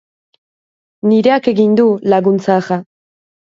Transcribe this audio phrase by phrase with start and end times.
[1.11, 2.83] Nireak egin du, lagun zaharra.